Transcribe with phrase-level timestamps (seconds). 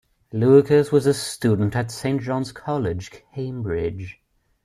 [0.33, 4.19] Lucas was a student at Saint John's College, Cambridge.